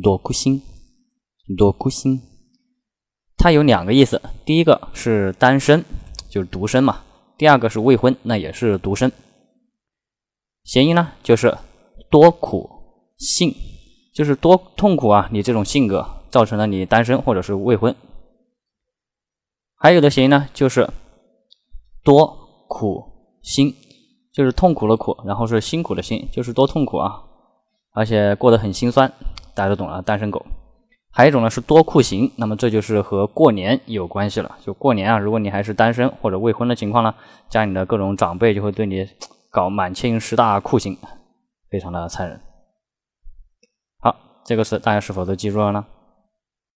[0.00, 0.62] 多苦心，
[1.58, 2.20] 多苦心。
[3.36, 5.84] 它有两个意思，第一个是单身，
[6.30, 7.02] 就是独身嘛；
[7.36, 9.10] 第二个是未婚，那也是独身。
[10.64, 11.58] 谐音呢，就是
[12.08, 12.70] 多苦
[13.18, 13.52] 性，
[14.14, 15.28] 就是多痛苦啊！
[15.32, 17.94] 你这种性格造成了你单身或者是未婚。
[19.74, 20.88] 还有的谐音呢，就是
[22.04, 23.02] 多苦
[23.42, 23.74] 心，
[24.32, 27.24] 就是痛苦的苦，然后是辛苦的辛，就是多痛苦啊，
[27.92, 29.12] 而且过得很心酸，
[29.54, 30.44] 大家都懂了，单身狗。
[31.14, 34.56] 还有一种呢是多酷刑，那么这就是和过年有关系了。
[34.60, 37.14] 就过年啊，如果你还是单身或者未婚的情况呢，
[37.50, 39.06] 家里的各种长辈就会对你
[39.50, 40.96] 搞满清十大酷刑，
[41.70, 42.40] 非常的残忍。
[44.00, 45.84] 好，这个词大家是否都记住了呢？